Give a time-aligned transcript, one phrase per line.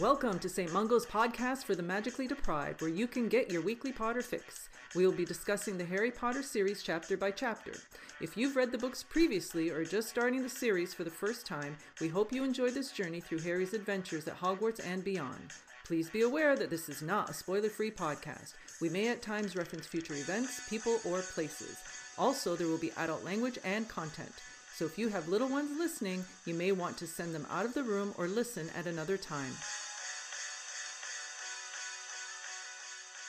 [0.00, 0.72] Welcome to St.
[0.72, 4.70] Mungo's podcast for the magically deprived, where you can get your weekly Potter fix.
[4.94, 7.72] We will be discussing the Harry Potter series chapter by chapter.
[8.18, 11.76] If you've read the books previously or just starting the series for the first time,
[12.00, 15.52] we hope you enjoy this journey through Harry's adventures at Hogwarts and beyond.
[15.84, 18.54] Please be aware that this is not a spoiler free podcast.
[18.80, 21.76] We may at times reference future events, people, or places.
[22.16, 24.32] Also, there will be adult language and content.
[24.74, 27.74] So if you have little ones listening, you may want to send them out of
[27.74, 29.52] the room or listen at another time.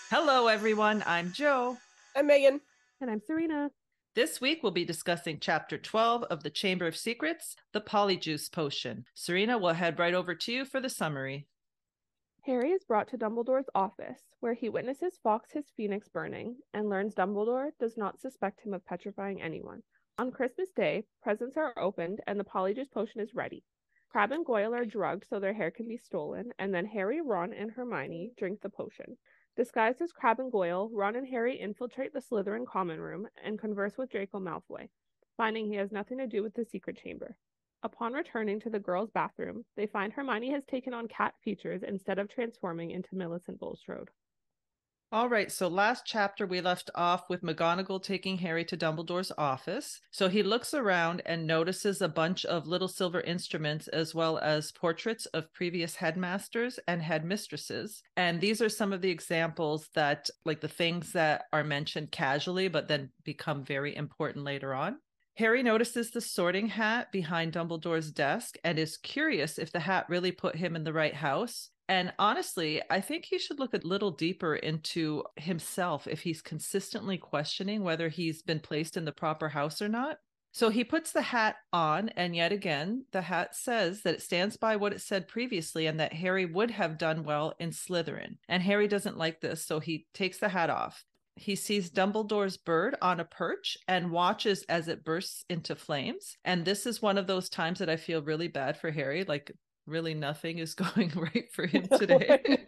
[0.10, 1.04] Hello, everyone.
[1.06, 1.78] I'm Joe.
[2.16, 2.62] I'm Megan.
[3.02, 3.72] And I'm Serena.
[4.16, 9.06] This week we'll be discussing Chapter 12 of the Chamber of Secrets, the Polyjuice Potion.
[9.16, 11.48] Serena we'll head right over to you for the summary.
[12.46, 17.16] Harry is brought to Dumbledore's office, where he witnesses Fawkes his phoenix burning and learns
[17.16, 19.82] Dumbledore does not suspect him of petrifying anyone.
[20.20, 23.64] On Christmas Day, presents are opened and the Polyjuice Potion is ready.
[24.12, 27.52] Crabbe and Goyle are drugged so their hair can be stolen, and then Harry, Ron,
[27.52, 29.18] and Hermione drink the potion.
[29.56, 33.98] Disguised as Crabbe and Goyle, Ron and Harry infiltrate the Slytherin common room and converse
[33.98, 34.90] with Draco Malfoy,
[35.38, 37.38] finding he has nothing to do with the secret chamber.
[37.84, 42.18] Upon returning to the girls' bathroom, they find Hermione has taken on cat features instead
[42.18, 44.10] of transforming into Millicent Bulstrode.
[45.14, 50.02] All right, so last chapter we left off with McGonagall taking Harry to Dumbledore's office.
[50.10, 54.72] So he looks around and notices a bunch of little silver instruments as well as
[54.72, 58.02] portraits of previous headmasters and headmistresses.
[58.18, 62.68] And these are some of the examples that, like the things that are mentioned casually,
[62.68, 64.98] but then become very important later on.
[65.38, 70.32] Harry notices the sorting hat behind Dumbledore's desk and is curious if the hat really
[70.32, 71.70] put him in the right house.
[71.90, 77.18] And honestly, I think he should look a little deeper into himself if he's consistently
[77.18, 80.18] questioning whether he's been placed in the proper house or not.
[80.54, 84.56] So he puts the hat on, and yet again, the hat says that it stands
[84.56, 88.38] by what it said previously and that Harry would have done well in Slytherin.
[88.48, 91.04] And Harry doesn't like this, so he takes the hat off.
[91.36, 96.38] He sees Dumbledore's bird on a perch and watches as it bursts into flames.
[96.46, 99.24] And this is one of those times that I feel really bad for Harry.
[99.24, 99.52] Like
[99.86, 102.42] really nothing is going right for him today.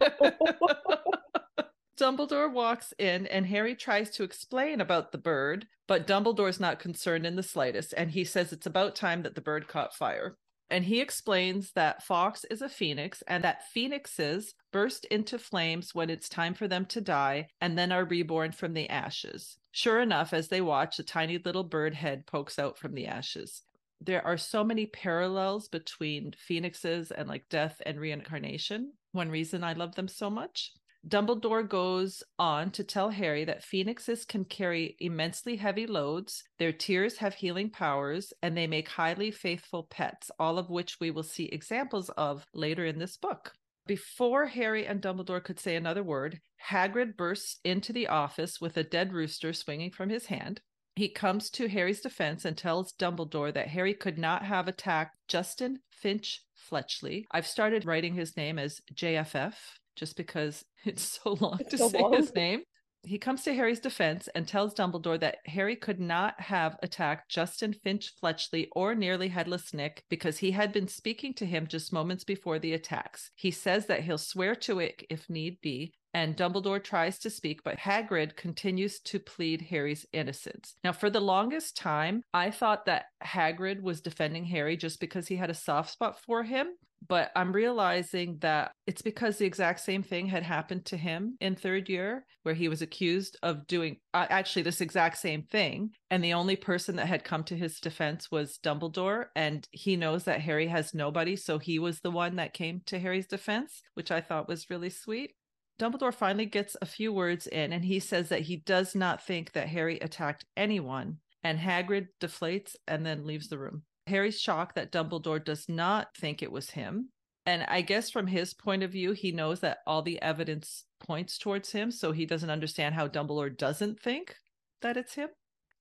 [1.98, 7.24] Dumbledore walks in and Harry tries to explain about the bird, but Dumbledore's not concerned
[7.24, 7.94] in the slightest.
[7.96, 10.36] And he says it's about time that the bird caught fire.
[10.68, 16.10] And he explains that Fawkes is a phoenix and that phoenixes burst into flames when
[16.10, 19.56] it's time for them to die and then are reborn from the ashes.
[19.70, 23.62] Sure enough, as they watch, a tiny little bird head pokes out from the ashes
[24.00, 28.92] there are so many parallels between phoenixes and like death and reincarnation.
[29.12, 30.72] One reason I love them so much.
[31.08, 37.18] Dumbledore goes on to tell Harry that phoenixes can carry immensely heavy loads, their tears
[37.18, 41.44] have healing powers, and they make highly faithful pets, all of which we will see
[41.44, 43.52] examples of later in this book.
[43.86, 46.40] Before Harry and Dumbledore could say another word,
[46.70, 50.60] Hagrid bursts into the office with a dead rooster swinging from his hand
[50.96, 55.80] he comes to Harry's defense and tells Dumbledore that Harry could not have attacked Justin
[55.90, 57.26] Finch Fletchley.
[57.30, 59.54] I've started writing his name as JFF
[59.94, 62.14] just because it's so long it's to so say long.
[62.14, 62.62] his name.
[63.02, 67.72] He comes to Harry's defense and tells Dumbledore that Harry could not have attacked Justin
[67.72, 72.24] Finch Fletchley or nearly Headless Nick because he had been speaking to him just moments
[72.24, 73.30] before the attacks.
[73.36, 77.62] He says that he'll swear to it if need be, and Dumbledore tries to speak,
[77.62, 80.74] but Hagrid continues to plead Harry's innocence.
[80.82, 85.36] Now, for the longest time, I thought that Hagrid was defending Harry just because he
[85.36, 86.68] had a soft spot for him.
[87.06, 91.54] But I'm realizing that it's because the exact same thing had happened to him in
[91.54, 95.90] third year, where he was accused of doing uh, actually this exact same thing.
[96.10, 99.26] And the only person that had come to his defense was Dumbledore.
[99.36, 101.36] And he knows that Harry has nobody.
[101.36, 104.90] So he was the one that came to Harry's defense, which I thought was really
[104.90, 105.34] sweet.
[105.78, 109.52] Dumbledore finally gets a few words in and he says that he does not think
[109.52, 111.18] that Harry attacked anyone.
[111.44, 113.82] And Hagrid deflates and then leaves the room.
[114.06, 117.10] Harry's shocked that Dumbledore does not think it was him.
[117.44, 121.38] And I guess from his point of view, he knows that all the evidence points
[121.38, 121.92] towards him.
[121.92, 124.34] So he doesn't understand how Dumbledore doesn't think
[124.82, 125.28] that it's him.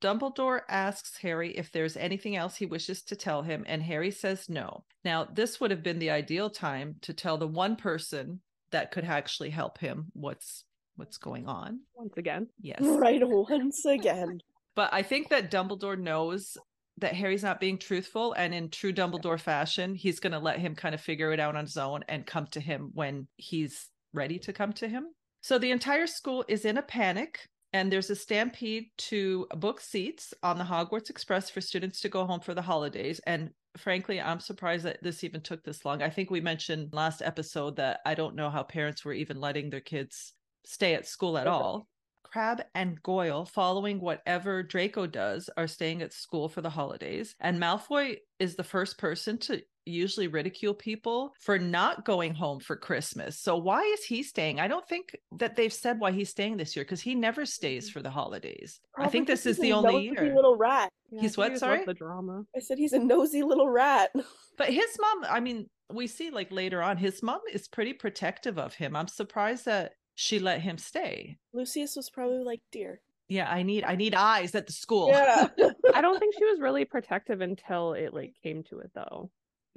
[0.02, 4.50] Dumbledore asks Harry if there's anything else he wishes to tell him, and Harry says
[4.50, 4.84] no.
[5.04, 8.42] Now, this would have been the ideal time to tell the one person
[8.72, 10.64] that could actually help him what's
[10.96, 11.82] what's going on.
[11.94, 12.48] Once again.
[12.62, 12.80] Yes.
[12.82, 14.40] Right once again.
[14.76, 16.58] But i think that dumbledore knows
[16.98, 20.76] that harry's not being truthful and in true dumbledore fashion he's going to let him
[20.76, 24.40] kind of figure it out on his own and come to him when he's ready
[24.40, 25.08] to come to him.
[25.42, 30.34] So the entire school is in a panic and there's a stampede to book seats
[30.42, 33.20] on the Hogwarts Express for students to go home for the holidays.
[33.28, 36.02] And frankly, I'm surprised that this even took this long.
[36.02, 39.70] I think we mentioned last episode that I don't know how parents were even letting
[39.70, 40.34] their kids
[40.66, 41.88] stay at school at all.
[42.24, 47.36] Crabbe and Goyle, following whatever Draco does, are staying at school for the holidays.
[47.40, 52.76] And Malfoy is the first person to usually ridicule people for not going home for
[52.76, 53.40] Christmas.
[53.40, 54.60] So why is he staying?
[54.60, 57.90] I don't think that they've said why he's staying this year because he never stays
[57.90, 58.80] for the holidays.
[58.98, 60.36] I think this is the only year.
[60.36, 60.92] little rat.
[61.12, 61.86] Yeah, He's I think what, he just sorry?
[61.86, 62.44] The drama.
[62.56, 64.12] I said he's a nosy little rat.
[64.58, 68.58] But his mom, I mean, we see like later on, his mom is pretty protective
[68.58, 68.96] of him.
[68.96, 71.36] I'm surprised that she let him stay.
[71.54, 73.02] Lucius was probably like, dear.
[73.28, 75.10] Yeah, I need I need eyes at the school.
[75.10, 75.48] Yeah.
[75.94, 79.30] I don't think she was really protective until it like came to it though.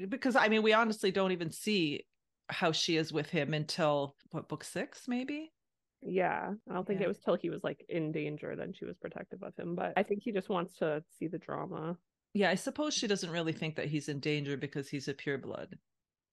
[0.08, 2.04] Because I mean, we honestly don't even see
[2.48, 5.52] how she is with him until what book six, maybe.
[6.00, 7.06] Yeah, I don't think Yeah.
[7.06, 9.74] it was till he was like in danger then she was protective of him.
[9.74, 11.96] But I think he just wants to see the drama.
[12.34, 15.74] Yeah, I suppose she doesn't really think that he's in danger because he's a pureblood.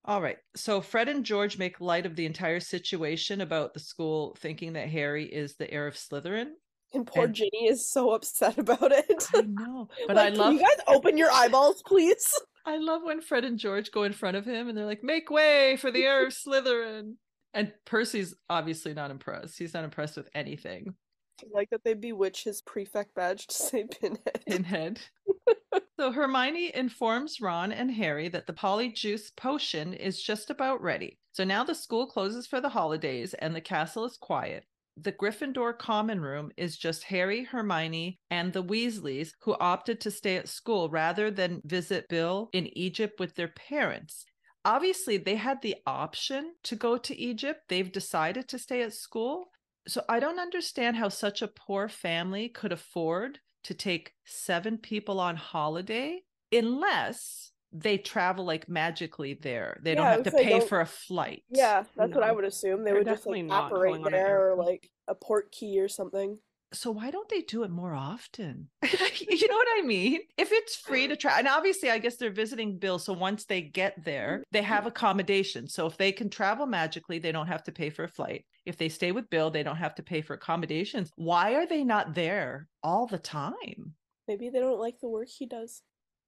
[0.06, 0.38] All right.
[0.56, 4.90] So Fred and George make light of the entire situation about the school thinking that
[4.90, 6.52] Harry is the heir of Slytherin.
[6.94, 9.28] And poor And- Ginny is so upset about it.
[9.34, 9.90] I know.
[10.08, 12.40] But Like, I "Can love you guys open your eyeballs, please.
[12.66, 15.30] I love when Fred and George go in front of him and they're like, make
[15.30, 17.16] way for the heir of Slytherin.
[17.54, 19.58] And Percy's obviously not impressed.
[19.58, 20.96] He's not impressed with anything.
[21.42, 24.42] I like that they bewitch his prefect badge to say pinhead.
[24.48, 25.02] Pinhead.
[26.00, 31.20] so Hermione informs Ron and Harry that the polyjuice potion is just about ready.
[31.34, 34.66] So now the school closes for the holidays and the castle is quiet.
[34.98, 40.38] The Gryffindor common room is just Harry, Hermione, and the Weasleys who opted to stay
[40.38, 44.26] at school rather than visit Bill in Egypt with their parents.
[44.64, 47.62] Obviously, they had the option to go to Egypt.
[47.68, 49.46] They've decided to stay at school.
[49.88, 55.20] So I don't understand how such a poor family could afford to take seven people
[55.20, 56.22] on holiday
[56.52, 59.80] unless they travel like magically there.
[59.82, 61.44] They don't have to pay for a flight.
[61.50, 62.84] Yeah, that's what I would assume.
[62.84, 65.16] They They're would just definitely like not operate going on an there or like a
[65.16, 66.38] port key or something.
[66.74, 68.70] So why don't they do it more often?
[68.84, 70.22] you know what I mean?
[70.38, 73.00] If it's free to travel, and obviously I guess they're visiting Bill.
[73.00, 74.68] So once they get there, they mm-hmm.
[74.68, 75.68] have accommodation.
[75.68, 78.46] So if they can travel magically, they don't have to pay for a flight.
[78.66, 81.12] If they stay with Bill, they don't have to pay for accommodations.
[81.16, 83.94] Why are they not there all the time?
[84.28, 85.82] Maybe they don't like the work he does.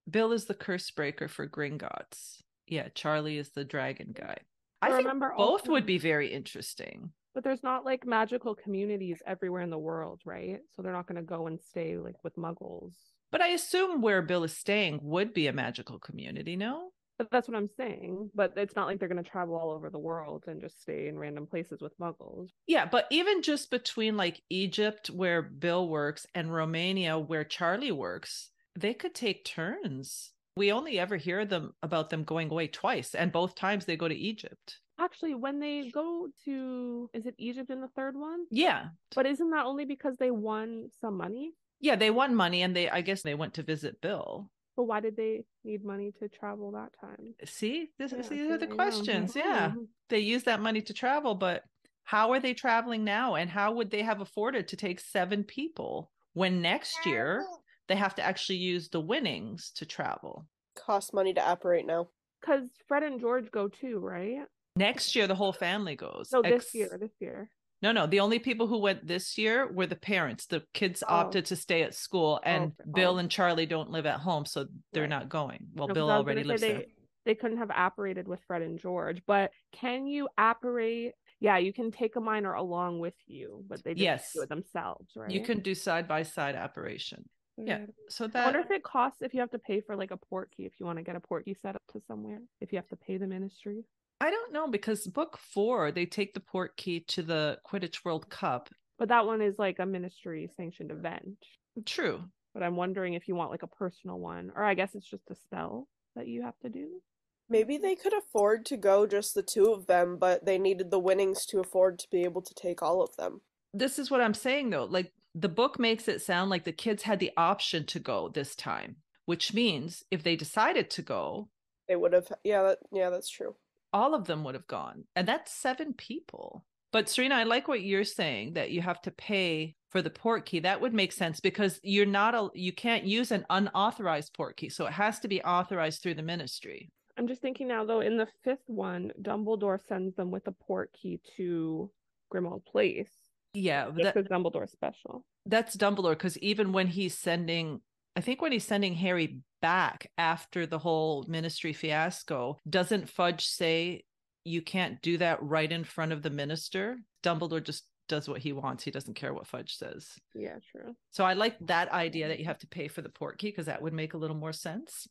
[0.09, 2.41] Bill is the curse breaker for Gringotts.
[2.67, 4.37] Yeah, Charlie is the dragon guy.
[4.81, 7.11] I think remember both also- would be very interesting.
[7.33, 10.59] But there's not like magical communities everywhere in the world, right?
[10.71, 12.93] So they're not going to go and stay like with muggles.
[13.31, 16.89] But I assume where Bill is staying would be a magical community, no?
[17.19, 18.31] But that's what I'm saying.
[18.33, 21.07] But it's not like they're going to travel all over the world and just stay
[21.07, 22.49] in random places with muggles.
[22.65, 28.49] Yeah, but even just between like Egypt, where Bill works, and Romania, where Charlie works,
[28.77, 30.31] they could take turns.
[30.55, 34.07] We only ever hear them about them going away twice, and both times they go
[34.07, 34.79] to Egypt.
[34.99, 38.45] Actually, when they go to, is it Egypt in the third one?
[38.49, 38.87] Yeah.
[39.13, 41.53] But isn't that only because they won some money?
[41.79, 44.49] Yeah, they won money and they I guess they went to visit Bill.
[44.75, 47.35] But why did they need money to travel that time?
[47.45, 49.35] See, this Yeah, these are the questions.
[49.35, 49.71] Yeah.
[49.71, 49.87] Mhm.
[50.09, 51.63] They use that money to travel, but
[52.03, 53.35] how are they traveling now?
[53.35, 57.45] And how would they have afforded to take seven people when next year
[57.87, 60.45] they have to actually use the winnings to travel?
[60.75, 62.09] Cost money to operate now.
[62.41, 64.39] Because Fred and George go too, right?
[64.75, 66.29] Next year, the whole family goes.
[66.31, 67.49] No, this Ex- year, this year.
[67.81, 68.05] No, no.
[68.07, 70.45] The only people who went this year were the parents.
[70.47, 71.13] The kids Oh.
[71.15, 72.91] opted to stay at school, oh, and okay.
[72.93, 73.17] Bill Oh.
[73.17, 75.09] and Charlie don't live at home, so they're Right.
[75.09, 75.67] not going.
[75.73, 76.79] Well, No, 'cause Bill already lives say there.
[76.79, 76.93] they,
[77.25, 81.13] They couldn't have operated with Fred and George, but can you operate?
[81.41, 84.33] Yeah, you can take a minor along with you, but they just Yes.
[84.33, 85.29] do it themselves, right?
[85.29, 87.27] You can do side by side operation.
[87.57, 87.77] Yeah.
[87.77, 87.93] Weird.
[88.09, 90.17] So I that wonder if it costs if you have to pay for like a
[90.17, 92.39] port key if you want to get a port key set up to somewhere.
[92.61, 93.83] If you have to pay the ministry.
[94.19, 98.29] I don't know because book four they take the port key to the Quidditch World
[98.29, 98.69] Cup.
[98.99, 101.37] But that one is like a ministry sanctioned event.
[101.85, 102.23] True.
[102.53, 105.29] But I'm wondering if you want like a personal one, or I guess it's just
[105.29, 107.01] a spell that you have to do.
[107.49, 110.99] Maybe they could afford to go just the two of them, but they needed the
[110.99, 113.41] winnings to afford to be able to take all of them.
[113.73, 114.85] This is what I'm saying though.
[114.85, 118.55] Like the book makes it sound like the kids had the option to go this
[118.55, 121.49] time, which means if they decided to go,
[121.87, 123.55] They would have yeah, that yeah, that's true.
[123.93, 125.03] all of them would have gone.
[125.15, 126.65] And that's seven people.
[126.91, 130.45] But Serena, I like what you're saying that you have to pay for the port
[130.45, 130.61] key.
[130.61, 134.69] That would make sense because you're not a you can't use an unauthorized port key.
[134.69, 136.89] So it has to be authorized through the ministry.
[137.17, 140.93] I'm just thinking now though, in the fifth one, Dumbledore sends them with a port
[140.93, 141.91] key to
[142.33, 143.11] Grimmauld Place.
[143.57, 145.25] Yeah, that's that, because special.
[145.45, 147.81] that's Dumbledore because even when he's sending
[148.15, 154.05] I think when he's sending Harry back after the whole ministry fiasco, doesn't Fudge say
[154.43, 156.97] you can't do that right in front of the minister?
[157.23, 158.83] Dumbledore just does what he wants.
[158.83, 160.09] He doesn't care what Fudge says.
[160.33, 160.95] Yeah, true.
[161.11, 163.67] So I like that idea that you have to pay for the port key because
[163.67, 165.07] that would make a little more sense.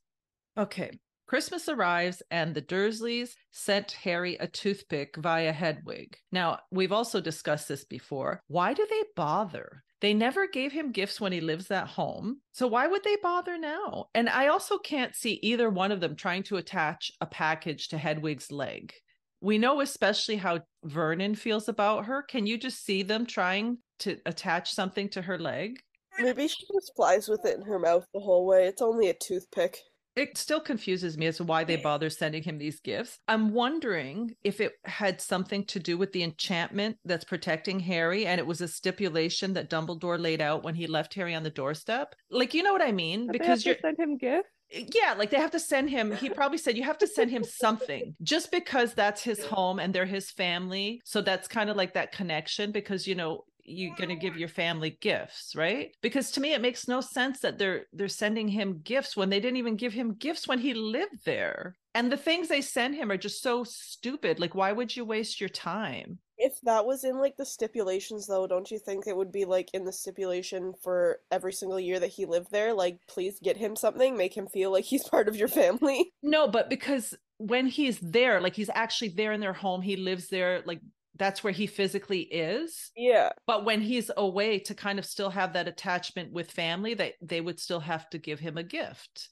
[0.59, 0.91] Okay.
[1.27, 6.17] Christmas arrives and the Dursleys sent Harry a toothpick via Hedwig.
[6.31, 8.41] Now, we've also discussed this before.
[8.47, 9.83] Why do they bother?
[10.01, 12.41] They never gave him gifts when he lives at home.
[12.53, 14.07] So why would they bother now?
[14.15, 17.99] And I also can't see either one of them trying to attach a package to
[17.99, 18.93] Hedwig's leg.
[19.41, 22.23] We know especially how Vernon feels about her.
[22.23, 25.81] Can you just see them trying to attach something to her leg?
[26.21, 28.67] Maybe she just flies with it in her mouth the whole way.
[28.67, 29.79] It's only a toothpick.
[30.17, 33.19] It still confuses me as to why they bother sending him these gifts.
[33.29, 38.39] I'm wondering if it had something to do with the enchantment that's protecting Harry, and
[38.39, 42.15] it was a stipulation that Dumbledore laid out when he left Harry on the doorstep.
[42.31, 43.27] Like, you know what I mean?
[43.27, 44.49] But because you're send him gifts.
[44.73, 47.31] Eh, yeah like they have to send him he probably said you have to send
[47.31, 51.77] him something just because that's his home and they're his family so that's kind of
[51.77, 55.91] like that connection because you know you're going to give your family gifts right?
[56.03, 59.41] Because to me it makes no sense that they're they're sending him gifts when they
[59.41, 61.77] didn't even give him gifts when he lived there.
[61.95, 64.39] And the things they send him are just so stupid.
[64.39, 66.19] Like why would you waste your time?
[66.39, 69.71] If that was in like the stipulations though, don't you think it would be like
[69.73, 72.75] in the stipulation for every single year that he lived there?
[72.75, 76.13] Like, please get him something, make him feel like he's part of your family.
[76.23, 80.29] No, but because when he's there, like he's actually there in their home, he lives
[80.29, 80.81] there, like
[81.19, 82.91] that's where he physically is.
[82.97, 83.31] Yeah.
[83.47, 87.41] But when he's away to kind of still have that attachment with family, that they
[87.41, 89.29] would still have to give him a gift.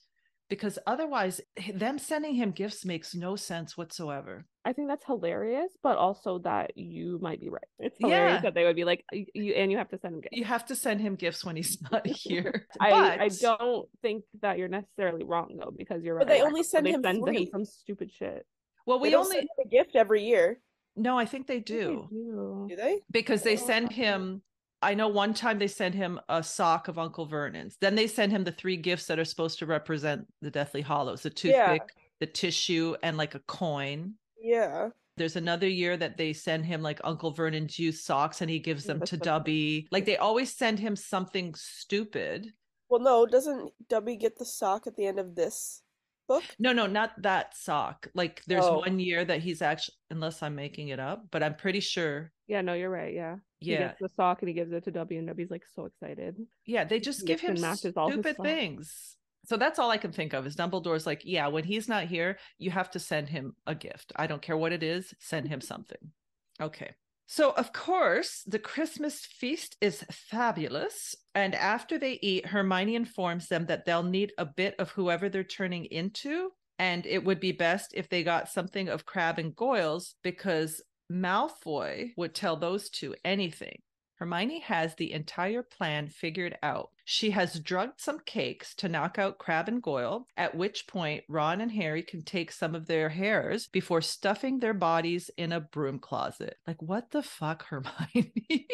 [0.50, 1.40] Because otherwise,
[1.72, 4.44] them sending him gifts makes no sense whatsoever.
[4.66, 7.64] I think that's hilarious, but also that you might be right.
[7.78, 8.40] It's hilarious Yeah.
[8.42, 10.36] that they would be like, you and you have to send him gifts.
[10.36, 12.66] You have to send him gifts when he's not here.
[12.78, 16.38] I, I don't think that you're necessarily wrong though, because you're But right.
[16.38, 17.44] they only send they him send free.
[17.44, 18.46] him some stupid shit.
[18.86, 20.60] Well, We we don't only send him a gift every year,
[20.96, 22.08] no, I think they I think they do.
[22.10, 22.66] do.
[22.70, 23.00] do they?
[23.10, 23.66] because they Oh.
[23.66, 24.42] send him
[24.82, 28.30] i know one time they send him a sock of uncle vernon's then they send
[28.32, 31.66] him the three gifts that are supposed to represent the deathly hallows the Yeah.
[31.72, 31.88] toothpick
[32.20, 34.90] the tissue and like a coin Yeah.
[35.16, 38.84] there's another year that they send him like uncle vernon's used socks and he gives
[38.84, 42.52] them to so dobby like they always send him something stupid
[42.90, 45.80] Well, no, doesn't Dobby get the sock at the end of this
[46.26, 46.44] book?
[46.58, 48.78] no no not that sock like there's Oh.
[48.78, 52.60] one year that he's actually unless i'm making it up but i'm pretty sure Yeah,
[52.60, 53.14] no, you're right.
[53.14, 53.36] Yeah.
[53.60, 55.86] He yeah gets the sock and he gives it to W, and W's like so
[55.86, 56.36] excited.
[56.66, 59.16] Yeah, they just give him stupid things.
[59.46, 62.36] So that's all I can think of is Dumbledore's like, yeah, when he's not here,
[62.58, 64.12] you have to send him a gift.
[64.16, 66.12] I don't care what it is, send him something.
[66.60, 66.90] Okay.
[67.26, 71.14] So, of course, the Christmas feast is fabulous.
[71.34, 75.44] And after they eat, Hermione informs them that they'll need a bit of whoever they're
[75.44, 76.50] turning into.
[76.78, 82.10] And it would be best if they got something of Crabbe and Goyles because Malfoy
[82.16, 83.80] would tell those two anything.
[84.24, 86.88] Hermione has the entire plan figured out.
[87.04, 91.60] She has drugged some cakes to knock out Crabbe and Goyle, at which point Ron
[91.60, 95.98] and Harry can take some of their hairs before stuffing their bodies in a broom
[95.98, 96.56] closet.
[96.66, 98.66] Like, what the fuck, Hermione?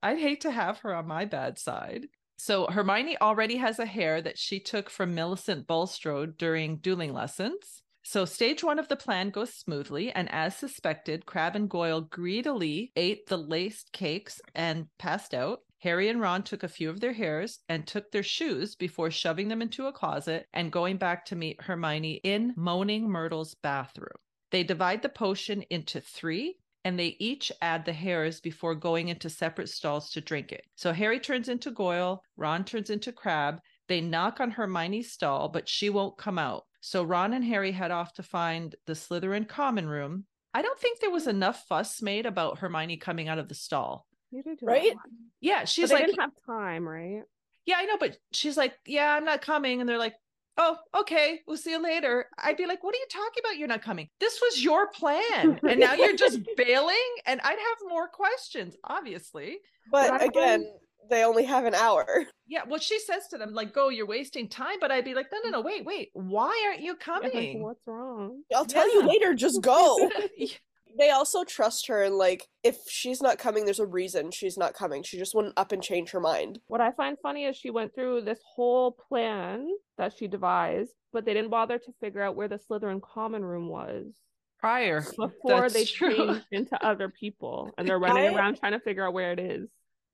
[0.00, 2.06] I'd hate to have her on my bad side.
[2.36, 7.82] So Hermione already has a hair that she took from Millicent Bulstrode during dueling lessons.
[8.10, 12.90] So stage one of the plan goes smoothly, and as suspected, Crabbe and Goyle greedily
[12.96, 15.60] ate the laced cakes and passed out.
[15.80, 19.48] Harry and Ron took a few of their hairs and took their shoes before shoving
[19.48, 24.16] them into a closet and going back to meet Hermione in Moaning Myrtle's bathroom.
[24.52, 29.28] They divide the potion into three and they each add the hairs before going into
[29.28, 30.64] separate stalls to drink it.
[30.76, 33.60] So Harry turns into Goyle, Ron turns into Crabbe.
[33.88, 36.64] They knock on Hermione's stall, but she won't come out.
[36.80, 40.24] So Ron and Harry head off to find the Slytherin common room.
[40.54, 44.06] I don't think there was enough fuss made about Hermione coming out of the stall.
[44.30, 44.94] You did do Right?
[45.40, 47.22] Yeah, she's they like, didn't have time, right?
[47.66, 49.80] yeah, I know, but she's like, yeah, I'm not coming.
[49.80, 50.14] And they're like,
[50.56, 52.26] oh, okay, we'll see you later.
[52.38, 53.58] I'd be like, what are you talking about?
[53.58, 54.08] You're not coming.
[54.20, 55.60] This was your plan.
[55.68, 56.96] And now you're just bailing.
[57.26, 59.58] And I'd have more questions, obviously.
[59.90, 60.66] But But I again, find-
[61.10, 62.06] they only have an hour.
[62.50, 64.78] Yeah, well, she says to them, like, go, you're wasting time.
[64.80, 66.08] But I'd be like, no, no, no, wait, wait.
[66.14, 67.62] Why aren't you Yeah, like, coming?
[67.62, 68.40] what's wrong?
[68.56, 70.10] I'll tell you later, just go.
[70.98, 74.72] they also trust her and like if she's not coming, there's a reason she's not
[74.72, 75.02] coming.
[75.02, 76.58] She just wouldn't up and change her mind.
[76.68, 81.26] What I find funny is she went through this whole plan that she devised, but
[81.26, 84.06] they didn't bother to figure out where the Slytherin common room was
[84.58, 85.02] Prior.
[85.02, 86.16] before That's they true.
[86.16, 89.38] changed into other people, and they're running I- around trying to figure out where it
[89.38, 89.68] is.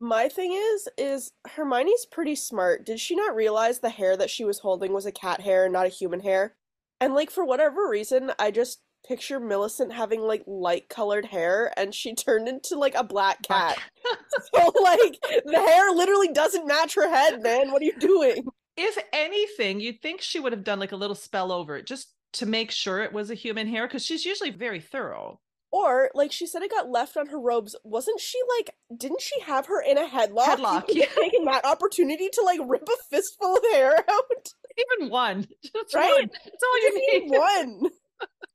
[0.04, 2.84] My thing is, is Hermione's pretty smart.
[2.84, 5.72] Did she not realize the hair that she was holding was a cat hair and
[5.72, 6.56] not a human hair?
[7.00, 11.94] And like for whatever reason, I just picture Millicent having like light colored hair and
[11.94, 13.78] she turned into like a black cat.
[14.54, 17.72] so like the hair literally doesn't match her head, man.
[17.72, 18.44] What are you doing?
[18.76, 22.12] If anything, you'd think she would have done like a little spell over it just
[22.34, 25.40] to make sure it was a human hair because she's usually very thorough.
[25.74, 27.74] Or like she said, it got left on her robes.
[27.82, 28.70] Wasn't she like?
[28.96, 30.44] Didn't she have her in a headlock?
[30.44, 35.48] Headlock, have Taking that opportunity to like rip a fistful of hair out, Even one.
[35.64, 36.12] Just Right?
[36.12, 36.30] one.
[36.44, 37.30] That's all you you need.
[37.30, 37.90] need one.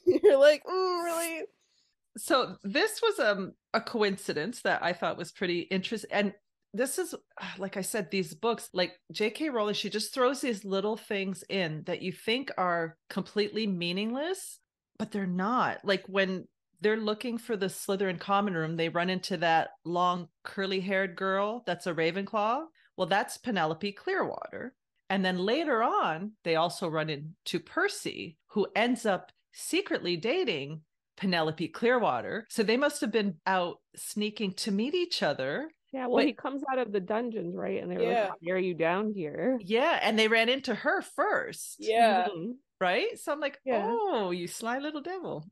[0.24, 1.42] You're like, mm, really?
[2.18, 6.34] so this was um a coincidence that I thought was pretty interesting and
[6.74, 7.14] this is
[7.58, 11.84] like I said these books like JK Rowling she just throws these little things in
[11.86, 14.60] that you think are completely meaningless
[14.98, 16.48] but they're not like when
[16.82, 21.64] they're looking for the Slytherin common room they run into that long curly haired girl
[21.66, 22.66] that's a Ravenclaw
[22.98, 24.74] well that's Penelope Clearwater
[25.10, 30.82] and then later on they also run into Percy who ends up secretly dating
[31.18, 32.46] Penelope Clearwater.
[32.50, 35.70] So they must have been out sneaking to meet each other.
[35.92, 36.28] Yeah, well, Wait.
[36.28, 37.82] he comes out of the dungeons, right?
[37.84, 38.30] And they're Yeah.
[38.30, 40.00] like, "Why are you down here?" Yeah.
[40.02, 41.76] And they ran into her first.
[41.80, 42.28] Yeah.
[42.30, 42.54] Mhm.
[42.80, 43.20] Right.
[43.20, 43.86] So I'm like, Yeah.
[43.92, 45.44] oh, you sly little devil.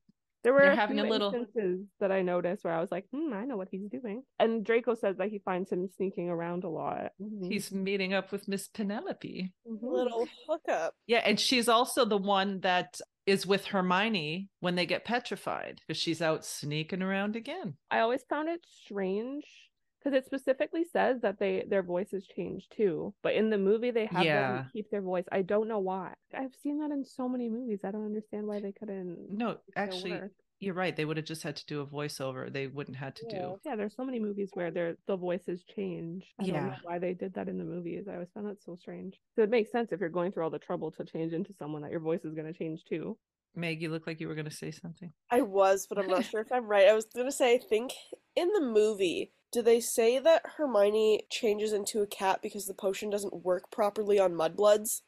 [0.44, 3.34] There were a having a little- instances that I noticed where I was like, "Hmm,
[3.34, 6.70] I know what he's doing." And Draco says that he finds him sneaking around a
[6.70, 7.12] lot.
[7.22, 7.52] Mhm.
[7.52, 9.52] He's meeting up with Miss Penelope.
[9.68, 9.80] Mhm.
[9.82, 10.94] Little hookup.
[11.06, 11.20] Yeah.
[11.26, 16.22] And she's also the one that is with Hermione when they get petrified because she's
[16.22, 17.76] out sneaking around again.
[17.92, 19.67] I always found it strange
[20.08, 24.06] because it specifically says that they their voices change too, but in the movie they
[24.06, 24.52] have Yeah.
[24.58, 25.26] them keep their voice.
[25.32, 26.14] I don't know why.
[26.34, 27.80] I've seen that in so many movies.
[27.84, 29.30] I don't understand why they couldn't.
[29.30, 30.32] No, actually, work.
[30.60, 30.96] you're right.
[30.96, 32.52] They would have just had to do a voiceover.
[32.52, 33.40] They wouldn't have to Yeah.
[33.40, 33.60] do.
[33.66, 36.26] Yeah, there's so many movies where their the voices change.
[36.40, 36.78] I don't know Yeah.
[36.84, 38.08] why they did that in the movies.
[38.08, 39.20] I always found that so strange.
[39.36, 41.82] So it makes sense if you're going through all the trouble to change into someone
[41.82, 43.18] that your voice is going to change too.
[43.56, 45.12] Meg, you look like you were going to say something.
[45.32, 46.88] I was, but I'm not sure if I'm right.
[46.88, 47.92] I was gonna say, I think
[48.36, 53.10] in the movie, do they say that Hermione changes into a cat because the potion
[53.10, 55.02] doesn't work properly on mudbloods?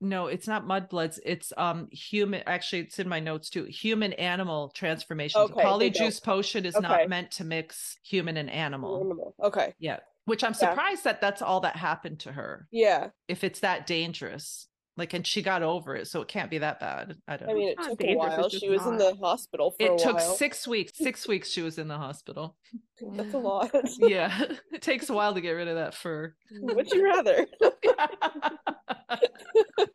[0.00, 1.18] No, it's not mudbloods.
[1.24, 2.42] It's um human.
[2.46, 3.64] Actually, it's in my notes too.
[3.64, 5.50] Human animal transformations.
[5.50, 6.82] Okay, Polyjuice potion is Okay.
[6.82, 9.00] not meant to mix human and animal.
[9.00, 9.34] Animal.
[9.42, 9.72] Okay.
[9.78, 10.70] Yeah, which I'm Yeah.
[10.70, 12.68] surprised that that's all that happened to her.
[12.70, 13.10] Yeah.
[13.28, 16.78] If it's that dangerous, like, and she got over it, so it can't be that
[16.78, 17.16] bad.
[17.26, 17.58] I don't I know.
[17.58, 18.48] mean, it not took a while.
[18.48, 20.34] She was in the hospital for a it took while.
[20.36, 20.92] six weeks.
[20.96, 22.56] Six weeks she was in the hospital.
[23.12, 23.70] That's a lot.
[23.98, 26.34] Yeah, it takes a while to get rid of that fur.
[26.60, 27.46] Would you rather?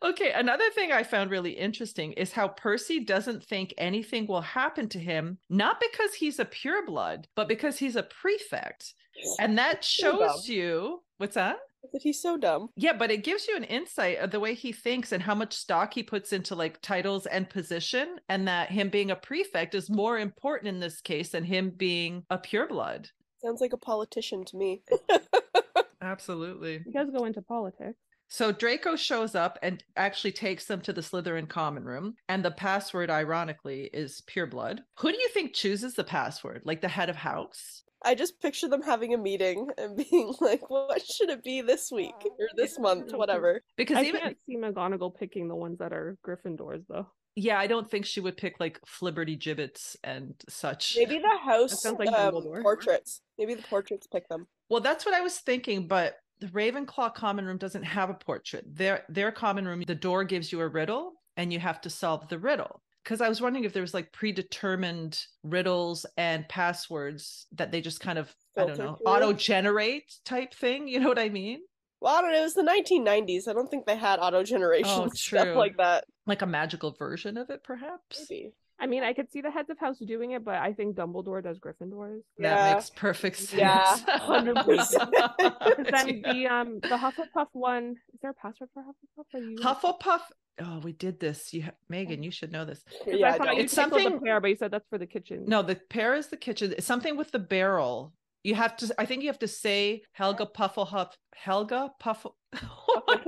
[0.03, 4.89] okay, another thing I found really interesting is how Percy doesn't think anything will happen
[4.89, 8.93] to him, not because he's a pureblood, but because he's a prefect.
[9.39, 11.57] And that shows you what's that?
[11.91, 12.69] But he's so dumb.
[12.75, 15.53] Yeah, but it gives you an insight of the way he thinks and how much
[15.53, 19.89] stock he puts into like titles and position, and that him being a prefect is
[19.89, 23.07] more important in this case than him being a pureblood.
[23.43, 24.81] Sounds like a politician to me.
[26.01, 26.81] Absolutely.
[26.85, 27.97] He does go into politics.
[28.31, 32.15] So Draco shows up and actually takes them to the Slytherin common room.
[32.27, 34.81] And the password, ironically, is pureblood.
[34.99, 36.61] Who do you think chooses the password?
[36.63, 37.83] Like the head of house?
[38.03, 41.91] I just picture them having a meeting and being like, what should it be this
[41.91, 43.61] week or this month, whatever.
[43.75, 47.07] Because I even can't see McGonagall picking the ones that are Gryffindors though.
[47.35, 50.95] yeah, I don't think she would pick like Flibberty Gibbets and such.
[50.97, 52.61] Maybe the house sounds like um, Dumbledore.
[52.61, 53.21] portraits.
[53.37, 54.47] Maybe the portraits pick them.
[54.69, 58.65] Well, that's what I was thinking, but the Ravenclaw common room doesn't have a portrait.
[58.67, 62.27] Their their common room, the door gives you a riddle and you have to solve
[62.27, 62.81] the riddle.
[63.03, 67.99] Because I was wondering if there was like predetermined riddles and passwords that they just
[68.01, 70.87] kind of I don't know auto generate type thing.
[70.87, 71.61] You know what I mean?
[72.01, 72.39] Well, I don't know.
[72.39, 73.47] It was the 1990s.
[73.47, 76.05] I don't think they had auto generation Oh, stuff like that.
[76.25, 78.25] Like a magical version of it, perhaps.
[78.29, 78.53] Maybe.
[78.81, 81.43] I mean, I could see the heads of house doing it, but I think Dumbledore
[81.43, 82.21] does Gryffindors.
[82.37, 82.73] That Yeah.
[82.73, 83.51] makes perfect sense.
[83.59, 85.91] Yeah, 100%.
[85.91, 86.33] Then Yeah.
[86.33, 89.25] the um the Hufflepuff one is there a password for Hufflepuff?
[89.33, 90.21] Or you Hufflepuff.
[90.61, 91.53] Oh, we did this.
[91.53, 92.83] You, ha- Megan, you should know this.
[93.07, 93.59] Yeah, I I thought don't.
[93.59, 95.45] It's tickled the something- pear, but you said that's for the kitchen.
[95.47, 96.73] No, the pear is the kitchen.
[96.77, 98.13] It's something with the barrel.
[98.43, 98.93] You have to.
[98.97, 101.11] I think you have to say Helga Pufflehuff.
[101.35, 102.35] Helga Puffle.
[102.91, 103.21] Oh my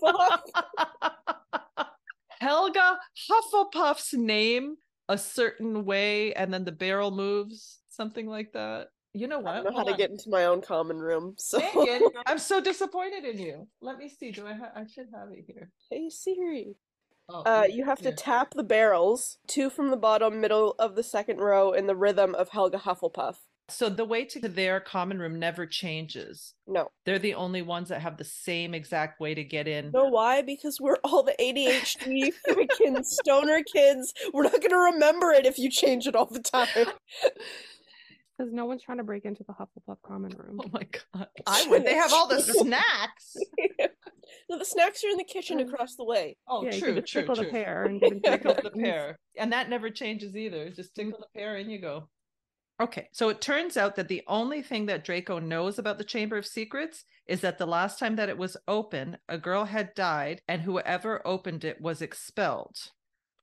[0.00, 0.40] god.
[2.40, 2.98] Helga
[3.30, 4.76] Hufflepuff's name
[5.08, 8.88] a certain way, and then the barrel moves, something like that.
[9.14, 9.52] You know what?
[9.52, 11.34] I don't know how Hold to get into my own common room.
[11.38, 13.68] So, Megan, I'm so disappointed in you.
[13.80, 14.30] Let me see.
[14.30, 14.54] Do I?
[14.54, 15.70] Ha- I should have it here.
[15.90, 16.76] hey Siri.
[17.28, 21.02] Oh, Uh, you have to tap the barrels, two from the bottom, middle of the
[21.02, 23.36] second row, in the rhythm of Helga Hufflepuff.
[23.68, 26.54] So the way to their common room never changes.
[26.66, 26.90] No.
[27.06, 29.92] They're the only ones that have the same exact way to get in.
[29.92, 30.42] Know why?
[30.42, 34.12] Because we're all the ADHD freaking stoner kids.
[34.34, 36.68] We're not gonna remember it if you change it all the time.
[38.42, 40.60] Because no one's trying to break into the Hufflepuff common room.
[40.64, 41.28] Oh my god.
[41.46, 41.84] I would.
[41.84, 43.36] They have all the snacks.
[44.50, 46.36] no, the snacks are in the kitchen across the way.
[46.48, 47.44] Oh, yeah, you true, just true, tickle true.
[47.44, 48.82] the pear and tickle the things.
[48.82, 49.16] pear.
[49.38, 50.70] And that never changes either.
[50.70, 51.10] Just mm-hmm.
[51.10, 52.08] tickle the pear and you go.
[52.80, 56.36] Okay, so it turns out that the only thing that Draco knows about the Chamber
[56.36, 60.42] of Secrets is that the last time that it was open, a girl had died
[60.48, 62.74] and whoever opened it was expelled.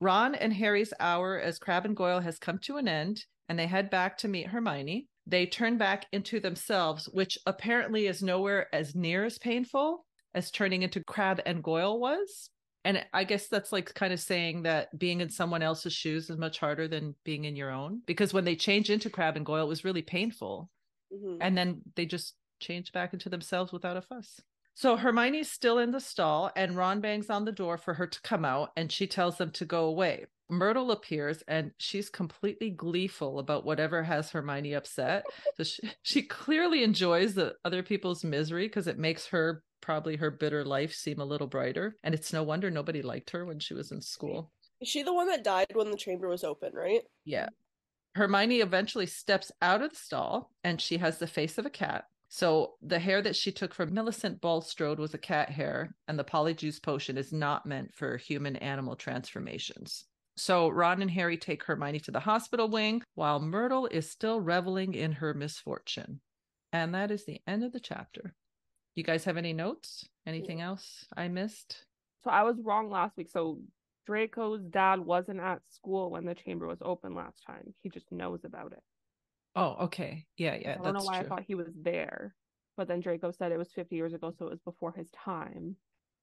[0.02, 3.68] Ron and Harry's hour as Crabbe and Goyle has come to an end and they
[3.68, 5.08] head back to meet Hermione.
[5.28, 10.84] They turn back into themselves, which apparently is nowhere as near as painful as turning
[10.84, 12.50] into Crabbe and Goyle was.
[12.86, 16.38] And I guess that's like kind of saying that being in someone else's shoes is
[16.38, 18.02] much harder than being in your own.
[18.06, 20.70] Because when they change into Crabbe and Goyle, it was really painful.
[21.14, 21.38] Mhm.
[21.42, 24.40] And then they just change back into themselves without a fuss.
[24.76, 28.22] So Hermione's still in the stall, and Ron bangs on the door for her to
[28.22, 30.28] come out, and she tells them to go away.
[30.50, 35.26] Myrtle appears, and she's completely gleeful about whatever has Hermione upset.
[35.58, 40.32] So she, she clearly enjoys the other people's misery because it makes her probably her
[40.32, 41.98] bitter life seem a little brighter.
[42.04, 44.52] And it's no wonder nobody liked her when she was in school.
[44.80, 47.02] Is she the one that died when the chamber was open, right?
[47.26, 47.50] Yeah.
[48.16, 52.06] Hermione eventually steps out of the stall and she has the face of a cat.
[52.30, 56.24] So the hair that she took from Millicent Bulstrode was a cat hair, and the
[56.24, 60.06] polyjuice potion is not meant for human animal transformations.
[60.40, 64.94] So Ron and Harry take Hermione to the hospital wing while Myrtle is still reveling
[64.94, 66.22] in her misfortune.
[66.72, 68.34] And that is the end of the chapter.
[68.96, 70.06] You guys have any notes?
[70.26, 71.84] Anything else I missed?
[72.24, 73.30] So I was wrong last week.
[73.30, 73.60] So
[74.06, 77.74] Draco's dad wasn't at school when the chamber was open last time.
[77.82, 78.84] He just knows about it.
[79.56, 80.26] Oh, okay.
[80.38, 80.78] Yeah, yeah.
[80.80, 82.34] I don't know why I thought he was there.
[82.78, 85.76] But then Draco said it was 50 years ago, so it was before his time.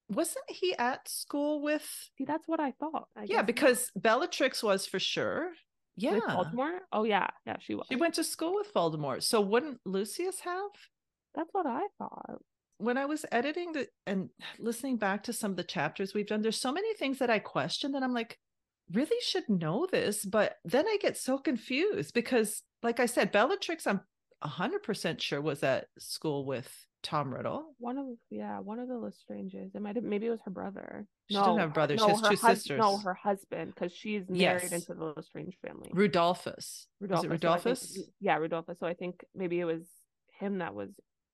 [0.09, 3.07] Wasn't he at school with See, that's what I thought.
[3.15, 5.51] I yeah, because Bellatrix was for sure.
[5.97, 6.13] Yeah.
[6.13, 6.79] With Baltimore?
[6.93, 7.87] Oh yeah, yeah, she was.
[7.89, 9.23] She went to school with Voldemort.
[9.23, 10.71] So wouldn't Lucius have?
[11.35, 12.41] That's what I thought.
[12.77, 16.41] When I was editing the and listening back to some of the chapters we've done,
[16.41, 18.37] there's so many things that I question that I'm like,
[18.93, 23.87] really should know this, but then I get so confused because, like I said, Bellatrix,
[23.87, 24.01] I'm
[24.41, 26.71] hundred percent sure was at school with
[27.07, 27.73] Tom Riddle.
[27.79, 29.73] One of yeah, one of the Lestranges.
[29.73, 31.07] It might have maybe it was her brother.
[31.29, 32.79] She didn't have brothers, she has two hus- sisters.
[32.79, 34.71] No, her husband, because she's married Yes.
[34.73, 35.89] into the Lestrange family.
[35.93, 36.87] Rodolphus.
[37.01, 37.33] Rodolphus.
[37.33, 38.79] It so think- yeah, Rodolphus.
[38.79, 39.83] So I think maybe it was
[40.39, 40.89] him that was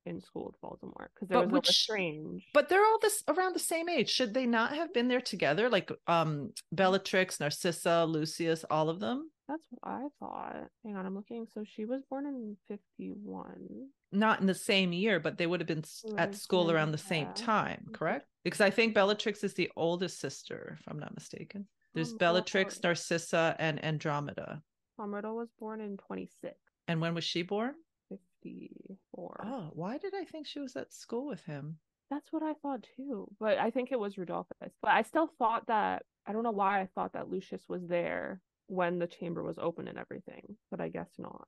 [0.06, 2.46] in school with Voldemort because there But was no which- Lestrange.
[2.54, 4.10] But they're all this around the same age.
[4.10, 5.70] Should they not have been there together?
[5.70, 9.32] Like um Bellatrix, Narcissa, Lucius, all of them?
[9.48, 10.70] That's what I thought.
[10.84, 11.48] Hang on, I'm looking.
[11.54, 13.90] So she was born in 51.
[14.12, 16.98] Not in the same year, but they would have been s- at school around the
[16.98, 17.34] same yeah.
[17.34, 17.94] time, Mhm.
[17.94, 18.28] correct?
[18.44, 21.68] Because I think Bellatrix is the oldest sister, if I'm not mistaken.
[21.94, 24.64] There's Um, Bellatrix, Narcissa, and Andromeda.
[24.98, 27.76] Riddle was born in 26, And when was she born?
[28.08, 29.42] 54.
[29.44, 31.80] Oh, why did I think she was at school with him?
[32.10, 33.28] That's what I thought too.
[33.40, 34.74] But I think it was Rodolphus.
[34.82, 38.42] But I still thought that I don't know why I thought that Lucius was there
[38.74, 40.44] when the chamber was open and everything.
[40.72, 41.48] But I guess not.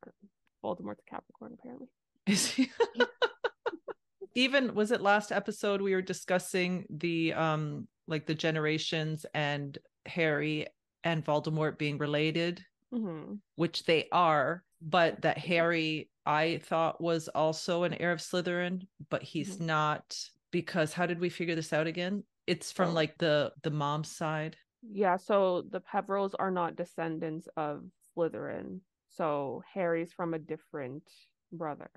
[0.63, 1.87] Voldemort's a Capricorn apparently.
[2.27, 2.69] Is he?
[4.37, 10.67] Even was it last episode we were discussing the um like the generations and Harry
[11.03, 17.83] and Voldemort being related, hmm which they are, but that Harry I thought was also
[17.83, 19.61] an heir of Slytherin, but he's Mhm.
[19.67, 20.17] not
[20.51, 22.23] because how did we figure this out again?
[22.47, 22.93] It's from Oh.
[22.93, 24.57] like the the mom's side.
[24.91, 27.83] Yeah, so the Peverells are not descendants of
[28.15, 28.79] Slytherin.
[29.09, 31.03] So Harry's from a different
[31.51, 31.89] brother.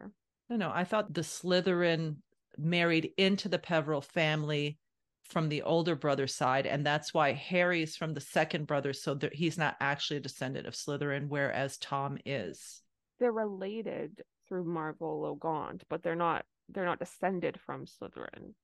[0.48, 2.16] No, no, I thought the Slytherin
[2.56, 4.78] married into the Peverell family
[5.24, 9.34] from the older brother side, and that's why Harry's from the second brother, so that
[9.34, 12.82] he's not actually a descendant of Slytherin, whereas Tom is.
[13.20, 18.54] They're related through Marvolo Gaunt, but they're not they're not descended from Slytherin.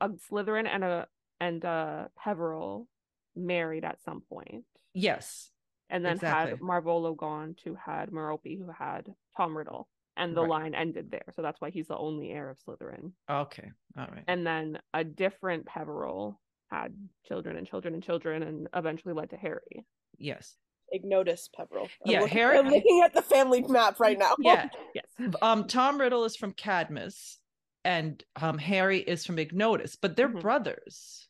[0.00, 1.06] A Slytherin and a
[1.40, 2.88] and a Peverell
[3.36, 4.64] married at some point.
[4.94, 5.50] Yes,
[5.90, 6.50] and then Exactly.
[6.52, 9.88] had Marvolo Gaunt to had Merope who had Tom Riddle.
[10.14, 10.50] And the Right.
[10.50, 11.24] line ended there.
[11.34, 13.12] So that's why he's the only heir of Slytherin.
[13.30, 14.24] okay, all right.
[14.28, 16.38] And then a different Peverell
[16.70, 19.86] had children and children and children and eventually led to Harry.
[20.18, 20.58] yes,
[20.94, 21.88] Ignotus Peverell.
[22.04, 24.34] I'm Yeah, looking, Harry- I'm looking at the family map right now.
[24.38, 24.68] yeah.
[24.94, 25.06] Yes.
[25.40, 27.38] Um, Tom Riddle is from Cadmus,
[27.82, 30.42] and um, Harry is from Ignotus, but they're Mhm.
[30.42, 31.28] brothers.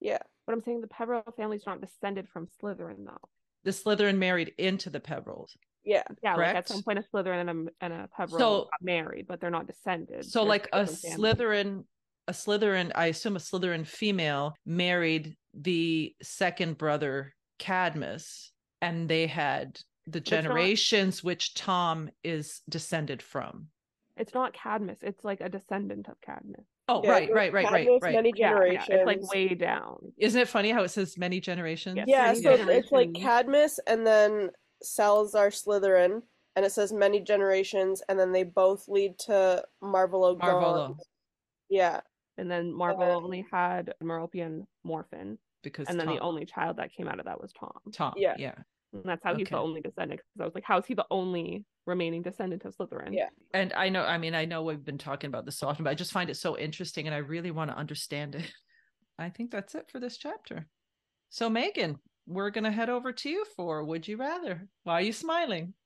[0.00, 0.22] Yeah.
[0.46, 3.28] But I'm saying the Peverell family's not descended from Slytherin though.
[3.64, 5.56] The Slytherin married into the Peverells.
[5.84, 6.02] Yeah.
[6.22, 9.26] Yeah, like at some point a Slytherin and a and a Peverell So- got married,
[9.28, 10.24] but they're not descended.
[10.24, 11.16] So They're like a families.
[11.18, 11.84] Slytherin,
[12.28, 19.78] a Slytherin, I assume a Slytherin female married the second brother Cadmus, and they had
[20.06, 23.68] the it's not- generations which Tom is descended from.
[24.16, 24.98] It's not Cadmus.
[25.02, 26.66] It's like a descendant of Cadmus.
[26.88, 28.14] Oh, Yeah, right, right, right, right, Cadmus, right.
[28.14, 28.86] Many generations.
[28.88, 30.12] yeah, it's like way down.
[30.18, 31.96] Isn't it funny how it says many generations?
[31.96, 32.06] Yes.
[32.08, 33.14] Yeah, many so it's, it's like.
[33.14, 34.50] Cadmus and then
[34.82, 36.22] Salazar Slytherin,
[36.56, 40.38] and it says many generations, and then they both lead to Marvolo.
[40.38, 40.96] Marvolo,
[41.70, 42.00] Yeah.
[42.36, 46.76] And then Marvolo Uh, only had Meropian Morphin, because and then Tom, the only child
[46.78, 47.78] that came out of that was Tom.
[47.92, 48.34] Tom, Yeah.
[48.38, 48.54] yeah.
[48.92, 50.20] And that's how he's the only descendant.
[50.20, 53.14] Because I was like, how is he the only remaining descendant of Slytherin?
[53.14, 53.28] Yeah.
[53.54, 55.90] And I know, I mean, I know we've been talking about this so often, but
[55.90, 58.52] I just find it so interesting and I really want to understand it.
[59.18, 60.66] I think that's it for this chapter.
[61.30, 64.68] So, Megan, we're going to head over to you for Would You Rather?
[64.84, 65.74] Why are you smiling?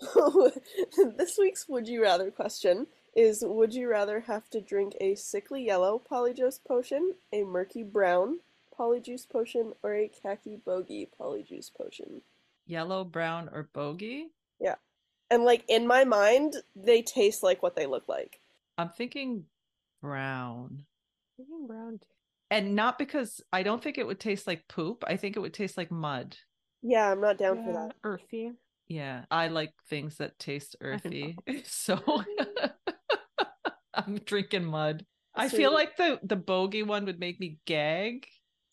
[1.16, 5.64] this week's Would You Rather question is Would you rather have to drink a sickly
[5.64, 8.38] yellow polyjuice potion, a murky brown
[8.80, 12.22] polyjuice potion, or a khaki bogey polyjuice potion?
[12.66, 14.28] Yellow, brown, or bogey?
[14.58, 14.76] Yeah.
[15.30, 18.40] And like in my mind, they taste like what they look like.
[18.78, 19.44] I'm thinking
[20.00, 20.84] brown.
[21.36, 22.06] Thinking brown too.
[22.50, 25.04] And not because I don't think it would taste like poop.
[25.06, 26.36] I think it would taste like mud.
[26.82, 27.94] Yeah, I'm not down for that.
[28.02, 28.52] Earthy.
[28.88, 31.36] Yeah, I like things that taste earthy.
[31.64, 32.00] So
[33.94, 35.04] I'm drinking mud.
[35.34, 38.26] I feel like the the bogey one would make me gag.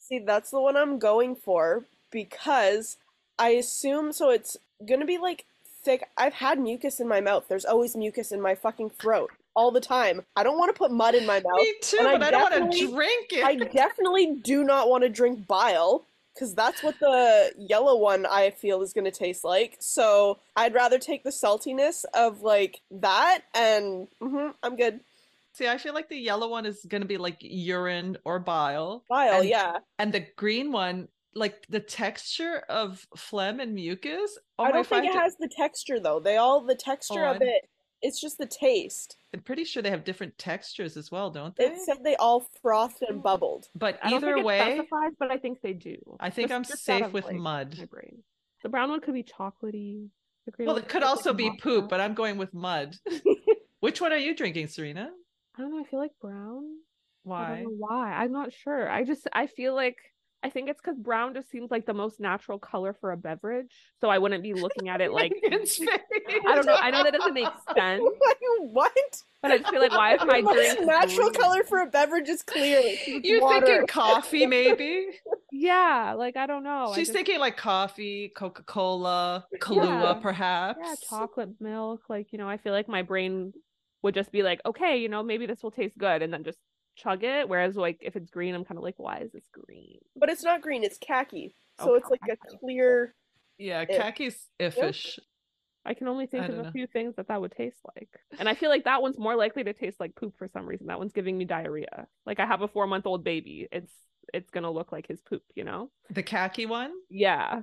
[0.07, 2.97] See, that's the one I'm going for because
[3.37, 4.55] I assume so it's
[4.87, 5.45] gonna be like
[5.83, 6.07] thick.
[6.17, 7.45] I've had mucus in my mouth.
[7.47, 10.21] There's always mucus in my fucking throat all the time.
[10.35, 11.57] I don't want to put mud in my mouth.
[11.57, 13.43] Me too, and I but I, don't want to drink it.
[13.43, 18.51] I definitely do not want to drink bile because that's what the yellow one I
[18.51, 19.75] feel is going to taste like.
[19.79, 24.99] So I'd rather take the saltiness of like that, and mhm, I'm good.
[25.57, 29.03] See, I feel like the yellow one is going to be like urine or bile.
[29.09, 29.77] Bile, And- yeah.
[29.97, 34.37] And the green one, like the texture of phlegm and mucus.
[34.59, 36.19] Oh I don't think it find has the texture though.
[36.19, 37.63] They all the texture of it.
[38.03, 39.17] It's just the taste.
[39.33, 41.65] I'm pretty sure they have different textures as well, don't they?
[41.65, 43.65] It said they all frothed and bubbled.
[43.73, 45.97] But I don't either think it way, specifies, but I think they do.
[46.19, 47.75] I think Just- I'm just safe with like, mud.
[47.79, 48.21] My brain.
[48.61, 50.09] The brown one could be chocolatey.
[50.45, 52.95] The green Well, one it could also be poop, but I'm going with mud.
[53.79, 55.09] Which one are you drinking, Serena?
[55.57, 55.79] I don't know.
[55.81, 56.63] I feel like brown.
[56.65, 57.47] I Why?
[57.55, 58.13] don't know why.
[58.13, 58.89] I'm not sure.
[58.89, 59.97] I just I feel like
[60.43, 63.73] I think it's because brown just seems like the most natural color for a beverage.
[64.01, 66.75] So I wouldn't be looking at it like I don't know.
[66.75, 68.03] I know that doesn't make sense,
[68.71, 68.93] what?
[69.41, 72.29] but I just feel like why is my most drink natural color for a beverage
[72.29, 72.81] is clear.
[73.07, 73.65] You're water.
[73.65, 75.07] thinking coffee, maybe?
[75.51, 76.91] Yeah, like I don't know.
[76.95, 80.13] She's just- thinking like coffee, Coca Cola, Kahlua, Yeah.
[80.21, 80.79] perhaps.
[80.81, 82.01] yeah, chocolate milk.
[82.09, 83.53] Like you know, I feel like my brain
[84.03, 86.59] would just be like, okay, you know, maybe this will taste good, and then just
[86.95, 87.47] chug it.
[87.49, 89.99] Whereas like if it's green, I'm kind of like, why is this green?
[90.15, 91.55] But it's not green, it's khaki.
[91.79, 93.13] Oh, so Oh, it's like a clear.
[93.57, 93.89] Yeah, Iff.
[93.89, 95.17] khaki's iffish.
[95.85, 96.71] I can only think of don't a know.
[96.71, 98.09] few things that that would taste like.
[98.39, 100.87] And I feel like that one's more likely to taste like poop for some reason.
[100.87, 102.07] That one's giving me diarrhea.
[102.25, 103.67] Like I have a 4-month-old baby.
[103.71, 103.93] It's
[104.33, 105.89] it's going to look like his poop, you know?
[106.09, 106.91] The khaki one.
[107.09, 107.61] Yeah.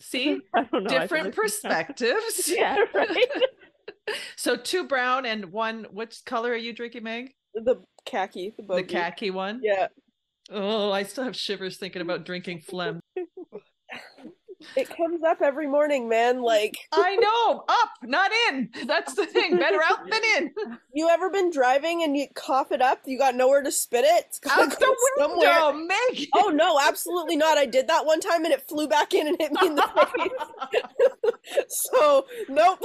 [0.00, 0.96] See, I don't know.
[0.96, 2.48] I different like- perspectives.
[2.52, 3.08] Yeah, right.
[4.36, 5.86] so two brown and one.
[5.90, 7.34] Which color are you drinking, Meg?
[7.54, 8.82] The khaki, the bogey.
[8.82, 9.60] The khaki one.
[9.62, 9.88] Yeah.
[10.50, 13.00] Oh, I still have shivers thinking about drinking phlegm.
[14.76, 16.42] It comes up every morning, man.
[16.42, 18.70] Like, I know, up, not in.
[18.86, 19.56] That's the thing.
[19.56, 20.78] Better out than in.
[20.92, 23.00] you ever been driving and you cough it up?
[23.06, 24.26] You got nowhere to spit it?
[24.28, 25.72] It's Out the somewhere.
[25.72, 26.26] window, Meg.
[26.34, 27.58] Oh no, absolutely not.
[27.58, 29.88] I did that one time and it flew back in and hit me in the
[30.16, 31.64] face.
[31.68, 32.82] so, nope.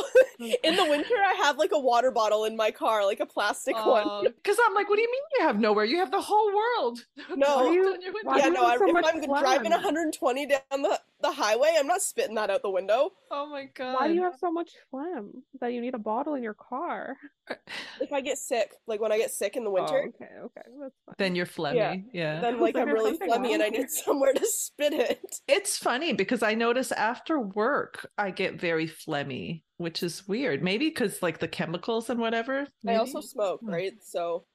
[0.63, 3.75] In the winter, I have like a water bottle in my car, like a plastic
[3.85, 4.23] one.
[4.23, 5.85] Because I'm like, what do you mean you have nowhere?
[5.85, 6.99] You have the whole world.
[7.35, 7.69] No.
[7.71, 11.31] You- don't you why yeah, no, I, so if I'm driving 120 down the, the
[11.31, 13.09] highway, I'm not spitting that out the window.
[13.31, 13.93] Oh my god.
[13.95, 17.17] Why do you have so much phlegm that you need a bottle in your car?
[18.01, 20.61] If I get sick, like when I get sick in the winter, Oh, okay, okay.
[20.81, 21.15] That's fine.
[21.17, 22.03] Then you're phlegmy.
[22.11, 22.41] Yeah.
[22.41, 25.21] then I was like like, I'm really phlegmy and I need somewhere to spit it.
[25.47, 30.61] It's funny because I notice after work I get very phlegmy, which is weird.
[30.63, 32.67] Maybe because like the chemicals and whatever.
[32.87, 33.69] I also smoke, Hmm.
[33.69, 33.93] right?
[34.01, 34.45] So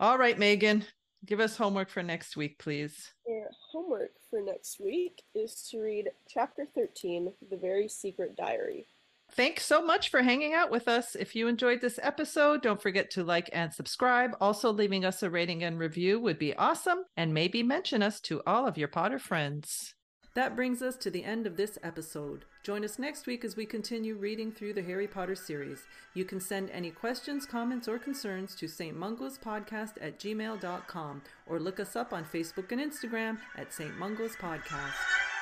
[0.00, 0.84] All right, Megan,
[1.24, 3.12] give us homework for next week, please.
[3.26, 8.86] your homework for next week is to read chapter 13, The Very Secret Diary.
[9.32, 11.16] Thanks so much for hanging out with us.
[11.16, 14.36] If you enjoyed this episode, don't forget to like and subscribe.
[14.40, 18.42] Also, leaving us a rating and review would be awesome, and maybe mention us to
[18.46, 19.93] all of your Potter friends.
[20.34, 22.44] That brings us to the end of this episode.
[22.64, 25.84] Join us next week as we continue reading through the Harry Potter series.
[26.12, 28.96] You can send any questions, comments, or concerns to St.
[28.96, 33.96] Mungo's Podcast at gmail.com or look us up on Facebook and Instagram at St.
[33.96, 35.33] Mungo's Podcast.